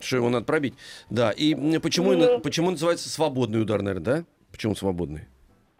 [0.01, 0.77] Что его надо пробить?
[1.09, 2.41] Да, и почему, Ну.
[2.41, 4.23] почему называется свободный удар, наверное, да?
[4.51, 5.21] Почему свободный?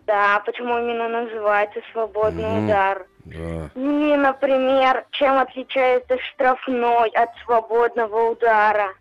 [0.07, 2.65] Да, почему именно называется свободный Мгм.
[2.65, 3.05] удар.
[3.25, 3.69] Да.
[3.75, 8.93] И, например, чем отличается штрафной от свободного удара.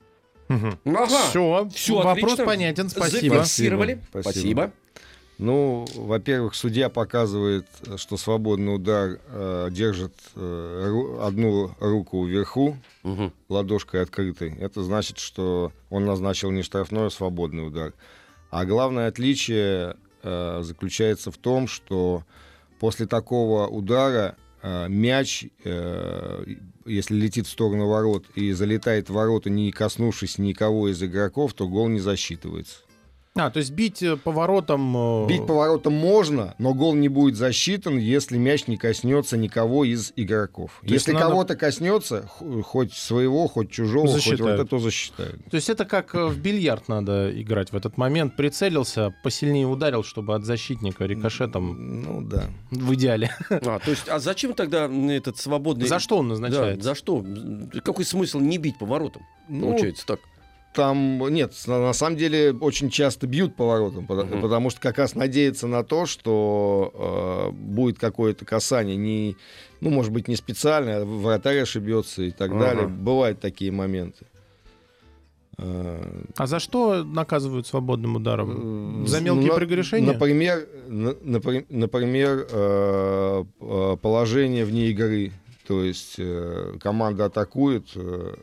[0.85, 1.07] Ага.
[1.07, 2.45] Все, Всё, вопрос отлично.
[2.45, 3.37] понятен, спасибо.
[3.38, 4.01] Зафиксировали.
[4.11, 4.31] Спасибо.
[4.33, 4.73] Спасибо.
[5.38, 13.33] Ну, во-первых, судья показывает, что свободный удар э, держит э, ру- одну руку вверху, Мгм.
[13.49, 14.55] ладошкой открытой.
[14.61, 17.93] Это значит, что он назначил не штрафной, а свободный удар.
[18.51, 22.23] А главное отличие э, заключается в том, что
[22.79, 24.37] после такого удара
[24.88, 26.44] мяч, э,
[26.87, 31.68] если летит в сторону ворот и залетает в ворота, не коснувшись никого из игроков, то
[31.68, 32.77] гол не засчитывается.
[33.35, 34.95] А, то есть бить э, поворотом...
[35.25, 40.12] э, Бить поворотом можно, но гол не будет засчитан, если мяч не коснется никого из
[40.16, 40.83] игроков.
[40.87, 42.29] То если надо- кого-то коснется,
[42.62, 44.59] хоть своего, хоть чужого, хоть Засчитают.
[44.59, 45.42] вот это засчитают.
[45.51, 48.37] То есть это как э, в бильярд надо играть в этот момент.
[48.37, 52.45] Прицелился, посильнее ударил, чтобы от защитника рикошетом Ну да.
[52.71, 53.31] в идеале.
[53.51, 55.87] А, то есть, а зачем тогда этот свободный...
[55.87, 56.85] За что он Да, назначается?
[56.85, 57.25] за что?
[57.83, 59.23] Какой смысл не бить поворотом?
[59.49, 60.21] Ну, Получается так.
[60.74, 64.40] Там нет, на, на самом деле очень часто бьют поворотом, пода- Мгм.
[64.40, 69.37] потому что как раз надеются на то, что э, будет какое-то касание, не,
[69.80, 72.61] ну, может быть, не специальное, а вратарь ошибется и так Ага.
[72.61, 72.87] далее.
[72.88, 74.24] Бывают такие моменты.
[75.58, 79.02] Э, А за что наказывают свободным ударом?
[79.04, 80.12] Э, За мелкие на- прегрешения?
[80.12, 85.32] Например, на- напри- например э, э, положение вне игры.
[85.68, 88.35] То есть э, команда атакует, э,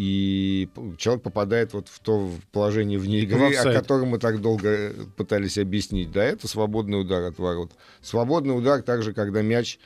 [0.00, 4.92] и человек попадает вот в то положение вне игры, о котором мы так долго э,
[5.14, 6.10] пытались объяснить.
[6.10, 7.72] Да, это свободный удар от ворот.
[8.00, 9.78] Свободный удар также, когда мяч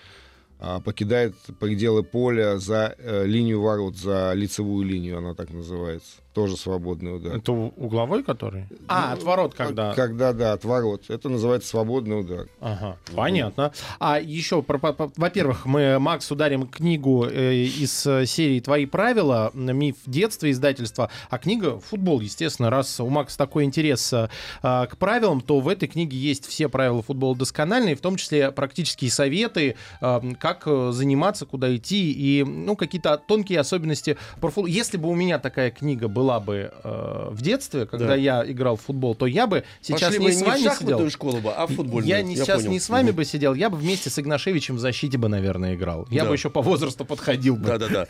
[0.60, 6.18] а, покидает пределы поля за э, линию ворот, за лицевую линию, она так называется.
[6.34, 7.36] Тоже свободный удар.
[7.36, 8.66] Это угловой который?
[8.88, 9.94] А, от ворот когда.
[9.94, 11.04] Когда, да, от ворот.
[11.08, 12.48] Это называется свободный удар.
[12.60, 13.72] Ага, понятно.
[14.00, 18.84] А еще, про- по- по- во-первых, мы, Макс, ударим книгу э, из э, серии «Твои
[18.84, 22.68] правила», «Миф детства», издательства, а книга «Футбол», естественно.
[22.68, 24.28] Раз у Макса такой интерес э,
[24.60, 28.50] а, к правилам, то в этой книге есть все правила футбола доскональные, в том числе
[28.50, 34.66] практические советы, э, как заниматься, куда идти, и ну, какие-то тонкие особенности про футбол.
[34.66, 38.14] Если бы у меня такая книга была, была бы э, в детстве, когда Да.
[38.14, 41.10] я играл в футбол, то я бы сейчас Пошли не с не в вами сидел.
[41.10, 42.08] школу бы, а в футбольную.
[42.08, 42.70] Я не, сейчас понял.
[42.72, 43.16] не с вами Мгм.
[43.16, 46.06] бы сидел, я бы вместе с Игнашевичем в защите бы, наверное, играл.
[46.10, 46.28] Я Да.
[46.30, 47.66] бы еще по возрасту подходил бы.
[47.66, 48.06] Да-да-да.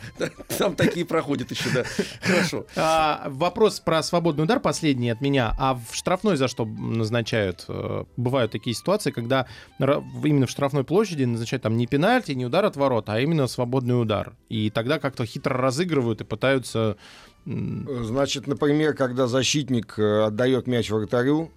[0.59, 1.83] Там такие проходят еще, да.
[2.22, 2.66] Хорошо.
[2.77, 5.53] А, вопрос про свободный удар последний от меня.
[5.59, 7.64] А в штрафной за что назначают?
[7.68, 9.46] Э, Бывают такие ситуации, когда
[9.81, 14.00] именно в штрафной площади назначают там не пенальти, не удар от ворот, а именно свободный
[14.00, 14.35] удар.
[14.48, 16.96] И тогда как-то хитро разыгрывают и пытаются...
[17.46, 21.50] Значит, например, когда защитник э, отдает мяч вратарю,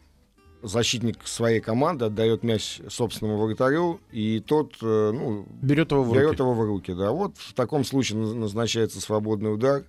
[0.62, 6.32] защитник своей команды отдает мяч собственному вратарю, и тот, э, ну, Берет его в берет
[6.32, 6.42] руки.
[6.42, 7.12] его в руки, да.
[7.12, 9.84] Вот в таком случае наз- назначается свободный удар,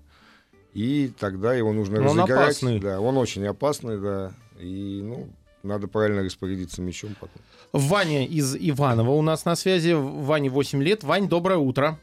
[0.74, 2.42] и тогда его нужно Но он разыграть.
[2.42, 2.78] опасный.
[2.80, 4.32] Да, он очень опасный, да.
[4.60, 5.28] И, ну,
[5.64, 7.42] надо правильно распорядиться мячом потом.
[7.72, 9.92] Ваня из Иванова у нас на связи.
[9.94, 11.02] Ване 8 лет.
[11.02, 11.98] Вань, доброе утро.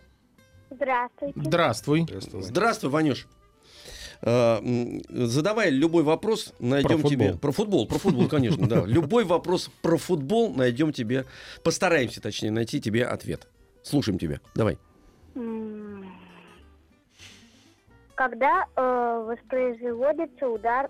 [0.70, 1.40] Здравствуйте.
[1.40, 2.02] Здравствуй.
[2.08, 2.42] Здравствуй.
[2.44, 3.28] Здравствуй, Ванюш.
[4.26, 4.60] Э,
[5.10, 7.34] Задавай любой вопрос, найдем Про тебе.
[7.36, 8.84] Про футбол, про футбол, конечно, да.
[8.86, 11.26] Любой вопрос про футбол найдем тебе.
[11.64, 13.48] Постараемся, точнее, найти тебе ответ.
[13.84, 14.42] Слушаем тебя.
[14.56, 14.80] Давай.
[18.16, 20.90] Когда э, воспроизводится удар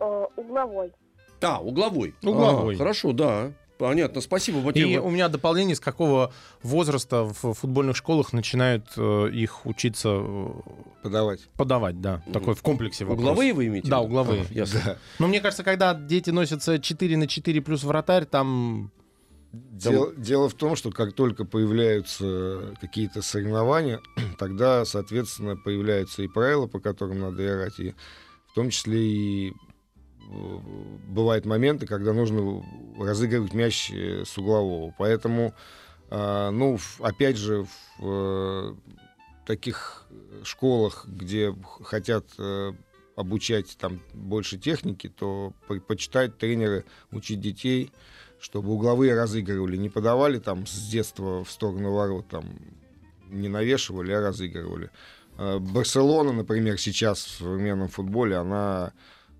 [0.00, 0.92] э, угловой?
[1.40, 2.14] А, угловой.
[2.22, 2.74] Угловой.
[2.74, 3.52] А, хорошо, да.
[3.84, 4.22] Понятно.
[4.22, 5.04] Спасибо, И Матео.
[5.04, 10.48] у меня дополнение, с какого возраста в футбольных школах начинают э, их учиться э,
[11.02, 11.40] Подавать.
[11.54, 12.22] подавать, да.
[12.32, 13.20] Такой в комплексе вопрос.
[13.20, 13.90] Угловые вы имеете?
[13.90, 14.46] Да, угловые.
[14.50, 14.80] А, ясно.
[14.82, 14.98] Да.
[15.18, 18.90] Но мне кажется, когда дети носятся 4 на 4 плюс вратарь, там...
[19.52, 24.00] Дело, дело в том, что как только появляются какие-то соревнования,
[24.38, 27.94] тогда, соответственно, появляются и правила, по которым надо играть, и
[28.50, 29.52] в том числе и
[31.08, 32.64] бывают моменты, когда нужно
[32.98, 34.94] разыгрывать мяч э, с углового.
[34.98, 35.54] Поэтому,
[36.10, 37.66] а, ну, опять же,
[37.98, 38.74] в э,
[39.46, 40.06] таких
[40.42, 42.72] школах, где хотят э,
[43.16, 47.92] обучать там больше техники, то предпочитают тренеры учить детей,
[48.40, 52.44] чтобы угловые разыгрывали, не подавали там с детства в сторону ворот, там
[53.28, 54.90] не навешивали, а разыгрывали.
[55.36, 58.92] Барселона, например, сейчас в современном футболе, она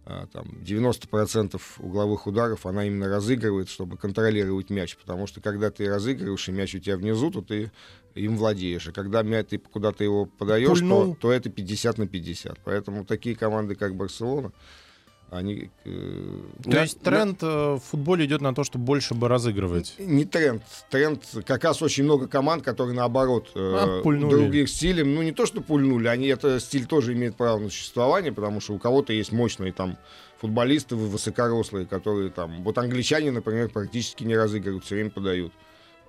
[0.04, 6.48] там 90% угловых ударов она именно разыгрывает, чтобы контролировать мяч, потому что когда ты разыгрываешь,
[6.48, 7.72] и мяч у тебя внизу, то ты
[8.14, 12.58] им владеешь, а когда мяч ты куда-то его подаешь, то, то это 50 на 50.
[12.64, 14.52] Поэтому такие команды, как Барселона,
[15.30, 19.28] они э, То На- есть тренд э, в футболе идет на то, чтобы больше бы
[19.28, 19.94] разыгрывать.
[19.98, 20.62] не тренд.
[20.90, 24.30] Тренд, как раз очень много команд, которые наоборот э, А, пульнули.
[24.36, 25.14] других стилем.
[25.14, 28.74] Ну, не то, что пульнули, они это стиль тоже имеет право на существование, потому что
[28.74, 29.96] у кого-то есть мощные там
[30.40, 32.62] футболисты вы- высокорослые, которые там...
[32.62, 35.52] Вот англичане, например, практически не разыгрывают, все время подают.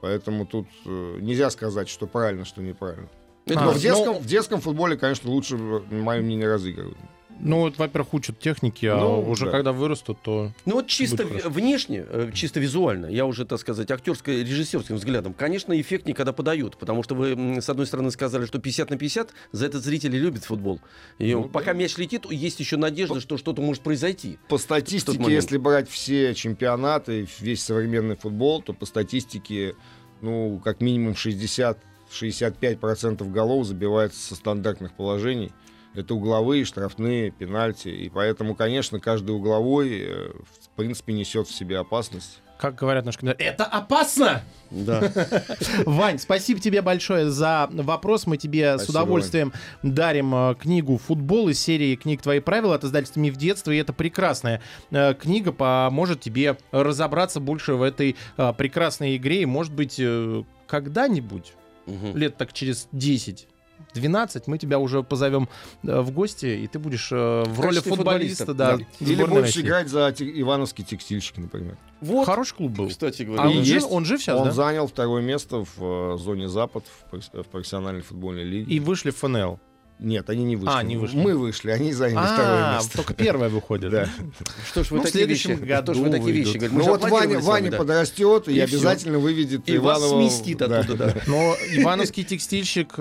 [0.02, 3.08] Поэтому тут э, нельзя сказать, что правильно, что неправильно.
[3.48, 6.98] Это А, Но в детском, в детском футболе, конечно, лучше, на мое мнение, разыгрывают.
[7.40, 9.52] Ну, вот, во-первых, учат техники, а Ну, уже да.
[9.52, 10.52] когда вырастут, то...
[10.66, 16.16] Ну вот чисто внешне, э, чисто визуально, я уже, так сказать, актерско-режиссерским взглядом, конечно, эффектнее,
[16.16, 19.80] когда подают, потому что вы, с одной стороны, сказали, что 50 на 50, за это
[19.80, 20.80] зрители любят футбол.
[21.20, 24.38] И Ну, пока мяч летит, есть еще надежда, что что-то может произойти.
[24.48, 29.76] По статистике, если брать все чемпионаты, весь современный футбол, то по статистике,
[30.22, 35.52] ну, как минимум 60-65% голов забивается со стандартных положений.
[35.96, 37.88] Это угловые, штрафные, пенальти.
[37.90, 40.30] И поэтому, конечно, каждый угловой, э,
[40.62, 42.42] в принципе, несет в себе опасность.
[42.58, 44.42] Как говорят наши комментаторы, это опасно!
[44.72, 45.12] Да.
[45.86, 48.28] Вань, спасибо тебе большое за вопрос.
[48.28, 49.54] Мы тебе с Спасибо, удовольствием
[49.84, 53.72] дарим э, книгу «Футбол» из серии книг «Твои правила» от издательства «Миф детства».
[53.72, 58.16] И это прекрасная э, книга, поможет тебе разобраться больше в этой
[58.58, 59.42] прекрасной игре.
[59.42, 60.02] И, может быть,
[60.68, 61.54] когда-нибудь,
[61.86, 62.18] Мгм.
[62.18, 63.48] лет так через 10,
[63.96, 65.50] 12 мы тебя уже позовем
[65.84, 69.62] э, в гости, и ты будешь э, в роли футболиста, футболиста, да, Или будешь России.
[69.62, 71.78] играть за Ивановский текстильщик, например.
[72.02, 72.90] Вот, Хороший клуб был.
[72.90, 73.44] кстати А говоря.
[73.50, 74.52] он, И жив, есть- он жив сейчас, Он да?
[74.52, 78.72] занял второе место в э, зоне Запад в, профессиональной футбольной лиге.
[78.74, 79.60] И вышли в ФНЛ.
[79.98, 80.76] Нет, они не вышли.
[80.76, 81.16] А, не вышли.
[81.16, 82.98] Мы вышли, они заняли второе А, место.
[82.98, 83.92] только первое выходит.
[83.92, 84.10] Да.
[84.70, 86.48] Что ж вы Ну, в такие следующем вещи, году что ж вы такие выйдут.
[86.48, 86.78] вещи говорите?
[86.78, 87.78] Ну вот Ваня, Ваня да.
[87.78, 90.22] подрастет и, И обязательно выведет И вас Иванова.
[90.30, 91.22] сместит оттуда, да.
[91.28, 92.94] Но Ивановский текстильщик...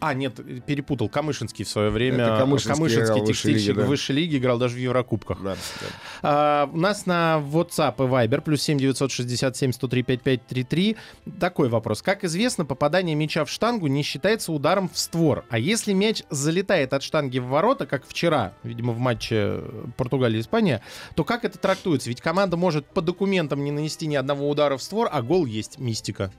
[0.00, 0.34] э, А, нет,
[0.64, 1.08] перепутал.
[1.08, 2.24] Камышинский в свое время.
[2.24, 3.86] Это Камышинский играл в высшей текстильщик лиге, да.
[3.86, 5.42] высшей лиге играл даже в Еврокубках.
[5.42, 5.86] Да, да.
[6.22, 10.96] А, у нас на WhatsApp и Viber плюс 7 967 103 5533
[11.38, 12.02] такой вопрос.
[12.02, 15.44] Как известно, попадание мяча в штангу не считается ударом в створ.
[15.50, 19.62] А если мяч залетает от штанги в ворота, как вчера, видимо, в матче
[19.96, 20.82] Португалия-Испания,
[21.14, 22.08] то как это трактуется?
[22.08, 25.78] Ведь команда может по документам не нанести ни одного удара в створ, а гол есть
[25.78, 26.32] мистика.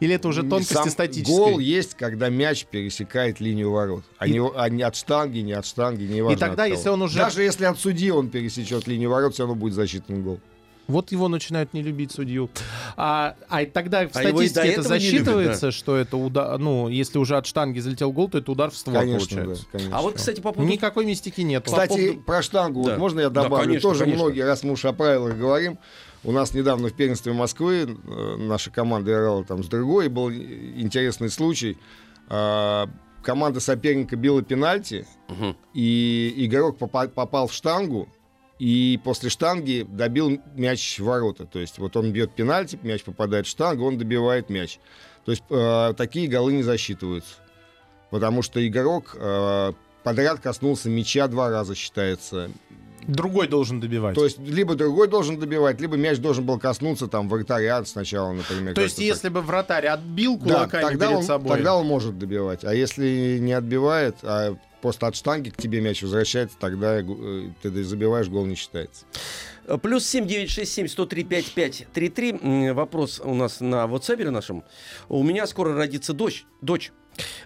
[0.00, 1.36] Или это уже тонкости Сам статические?
[1.36, 4.04] Гол есть, когда мяч пересекает линию ворот.
[4.18, 6.88] А, И- не, а не от штанги, не от штанги, не важно И тогда, если
[6.88, 10.40] он уже- Даже если от судьи он пересечет линию ворот, все равно будет засчитан гол.
[10.86, 12.50] Вот его начинают не любить судью.
[12.98, 16.88] А, а тогда в А статистике это этого не любят, засчитывается, что это удар, ну,
[16.88, 19.66] если уже от штанги залетел гол, то это удар в ствол Конечно, да, получается.
[19.72, 19.96] конечно.
[19.96, 20.70] А вот, кстати, по поводу...
[20.70, 21.64] Никакой мистики нет.
[21.64, 22.90] Кстати, поводу- про штангу, Да.
[22.90, 23.64] вот можно я Да, добавлю?
[23.68, 24.24] конечно, Тоже конечно.
[24.24, 25.78] многие, раз мы уж о правилах говорим,
[26.24, 31.28] у нас недавно в первенстве Москвы э, наша команда играла там с другой, был интересный
[31.30, 31.76] случай.
[32.28, 32.88] А,
[33.22, 35.56] команда соперника била пенальти, Мгм.
[35.74, 38.08] и игрок попа- попал в штангу,
[38.58, 41.44] и после штанги добил мяч в ворота.
[41.44, 44.78] То есть вот он бьет пенальти, мяч попадает в штангу, он добивает мяч.
[45.24, 47.34] То есть э, такие голы не засчитываются.
[48.10, 49.72] Потому что игрок э,
[50.04, 52.50] подряд коснулся мяча два раза, считается.
[53.06, 54.14] Другой должен добивать.
[54.14, 58.74] То есть либо другой должен добивать, либо мяч должен был коснуться там вратаря сначала, например.
[58.74, 59.04] То есть, так.
[59.04, 62.64] если бы вратарь отбил Да, кулаками тогда перед он, собой, тогда он может добивать.
[62.64, 67.04] А если не отбивает, а просто от штанги к тебе мяч возвращается, тогда э,
[67.62, 69.04] ты забиваешь, гол не считается.
[69.82, 72.38] Плюс 7967 103 5533.
[72.42, 74.62] М, Вопрос у нас на WhatsApp нашем.
[75.08, 76.44] У меня скоро родится дочь.
[76.60, 76.92] Дочь.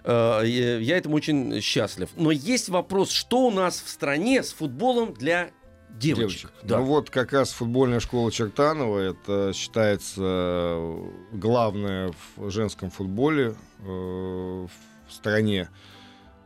[0.04, 2.08] Э, Я этому очень счастлив.
[2.16, 5.50] Но есть вопрос, что у нас в стране с футболом для
[5.90, 6.52] девочек?
[6.62, 6.78] Да.
[6.78, 13.84] Ну вот как раз футбольная школа Чертанова, это считается э, главное в женском футболе э,
[13.84, 14.70] в
[15.12, 15.68] стране.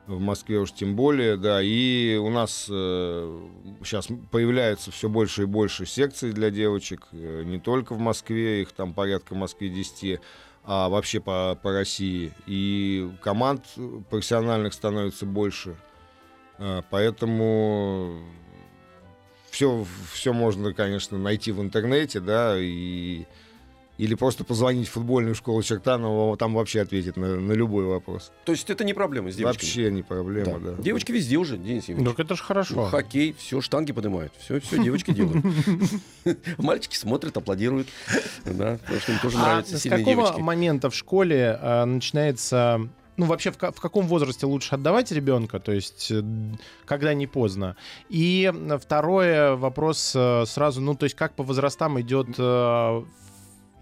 [0.08, 1.62] В Москве уж тем более, да.
[1.62, 7.06] И у нас сейчас появляется все больше и больше секций для девочек.
[7.12, 10.20] не только в Москве, их там порядка в Москве 10,
[10.64, 12.32] а вообще по, по России.
[12.46, 13.64] И команд
[14.10, 15.76] профессиональных становится больше.
[16.58, 18.22] Э, Поэтому
[19.50, 23.26] все, все можно, конечно, найти в интернете, да, и
[24.02, 28.32] или просто позвонить в футбольную школу Чертанова, там вообще ответит на, на любой вопрос.
[28.44, 29.64] То есть это не проблема с девочками?
[29.68, 30.82] Вообще не проблема, да.
[30.82, 32.16] Девочки везде уже, Денис Евгеньевич.
[32.16, 32.86] Так это же хорошо.
[32.86, 34.32] Хоккей, все, штанги поднимают.
[34.40, 35.44] Все, все девочки делают.
[36.58, 37.86] Мальчики смотрят, аплодируют.
[38.44, 40.40] Да, потому что им тоже А нравятся с сильные какого девочки.
[40.40, 42.88] момента в школе а, начинается...
[43.16, 46.24] Ну, вообще, в, в каком возрасте лучше отдавать ребенка, то есть э,
[46.86, 47.76] когда не поздно?
[48.08, 52.30] И э, второе, вопрос э, сразу, ну, то есть как по возрастам идет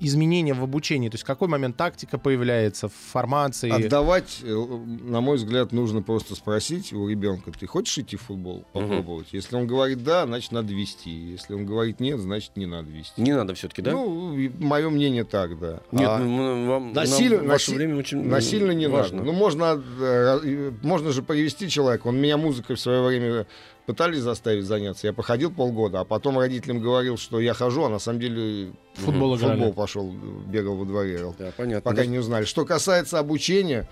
[0.01, 3.71] э, изменение в обучении, то есть в какой момент тактика появляется, в формации?
[3.71, 8.65] Отдавать, э, на мой взгляд, нужно просто спросить у ребенка, ты хочешь идти в футбол,
[8.73, 9.29] попробовать?
[9.33, 11.11] Если он говорит да, значит надо вести.
[11.11, 13.21] Если он говорит нет, значит не надо вести.
[13.21, 13.93] Не надо все-таки, да?
[13.93, 15.81] Ну, мое мнение так, да.
[15.93, 19.19] Нет, А- ну, вам, Насилие- нам ваше наси- время очень Насильно не важно.
[19.19, 19.33] надо.
[19.33, 22.07] Ну, можно, э, можно же привести человека.
[22.07, 23.47] Он меня музыкой в свое время
[23.91, 25.09] пытались заставить заняться.
[25.09, 29.37] Я походил полгода, а потом родителям говорил, что я хожу, а на самом деле футбол
[29.37, 29.55] играли.
[29.55, 30.13] футбол пошел,
[30.47, 31.35] бегал во дворе.
[31.37, 31.91] Да, понятно.
[31.91, 32.45] Пока не узнали.
[32.45, 33.91] Что касается обучения,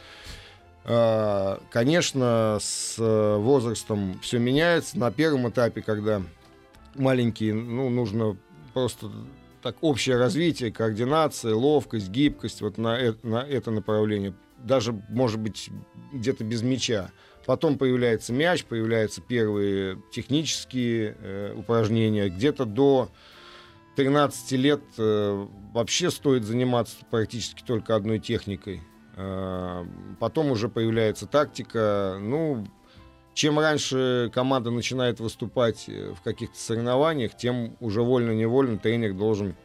[0.84, 4.96] э, конечно, с э, возрастом все меняется.
[4.96, 6.22] На первом этапе, когда
[6.94, 8.36] маленькие, ну, нужно
[8.74, 9.10] просто
[9.64, 14.32] так общее развитие, координация, ловкость, гибкость вот на, э- на это направление.
[14.58, 15.70] Даже, может быть,
[16.12, 17.10] где-то без мяча.
[17.48, 22.28] Потом появляется мяч, появляются первые технические э, упражнения.
[22.28, 23.08] Где-то до
[23.96, 28.82] 13 лет э, вообще стоит заниматься практически только одной техникой.
[29.16, 29.82] Э,
[30.20, 32.18] потом уже появляется тактика.
[32.20, 32.66] Ну,
[33.32, 39.56] чем раньше команда начинает выступать э, в каких-то соревнованиях, тем уже вольно-невольно тренер должен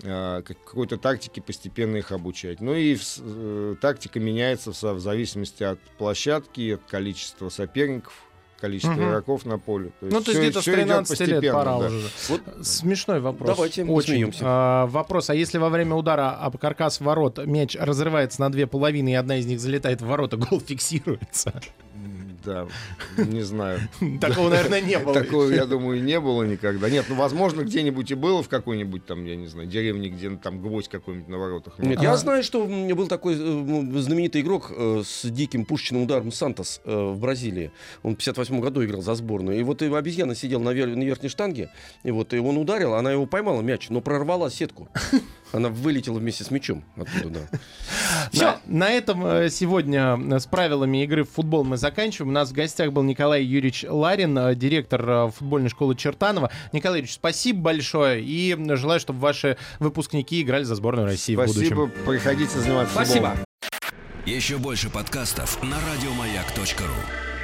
[0.00, 2.60] какой-то тактике постепенно их обучать.
[2.60, 8.12] Ну и э, тактика меняется в, в зависимости от площадки, от количества соперников,
[8.60, 9.08] количества Мгм.
[9.08, 9.92] игроков на поле.
[10.00, 11.86] Ну, то есть где-то с всё идёт 13 лет пора да.
[11.86, 12.08] уже.
[12.28, 13.48] Вот Смешной вопрос.
[13.48, 13.94] Давайте Очень.
[13.94, 14.40] посмеемся.
[14.44, 19.10] А, вопрос, а если во время удара об каркас ворот мяч разрывается на две половины,
[19.10, 21.60] и одна из них залетает в ворота, гол фиксируется?
[22.48, 22.66] Да,
[23.16, 23.80] не знаю.
[24.20, 25.12] Такого, наверное, не было.
[25.22, 26.88] Такого, я думаю, не было никогда.
[26.88, 30.62] Нет, ну, возможно, где-нибудь и было в какой-нибудь там, я не знаю, деревне, где там
[30.62, 31.78] гвоздь какой-нибудь на воротах.
[31.78, 32.02] Нет, А.
[32.02, 36.94] я знаю, что был такой э, знаменитый игрок э, с диким пушечным ударом Сантос э,
[36.94, 37.70] в Бразилии.
[38.02, 39.58] Он в 58 году играл за сборную.
[39.60, 41.70] И вот и обезьяна сидела на верхней штанге,
[42.02, 44.88] и вот и он ударил, она его поймала мяч, но прорвала сетку.
[45.52, 47.58] Она вылетела вместе с мячом оттуда, да.
[48.32, 52.30] Все, на этом э, сегодня э, с правилами игры в футбол мы заканчиваем.
[52.30, 56.50] У нас в гостях был Николай Юрьевич Ларин, э, директор футбольной школы Чертанова.
[56.72, 61.54] Николай Юрьевич, спасибо большое и желаю, чтобы ваши выпускники играли за сборную России в будущем.
[61.54, 63.28] Спасибо, приходите заниматься Спасибо.
[63.28, 63.44] футболом.
[64.26, 67.37] Еще больше подкастов на радиомаяк.ру.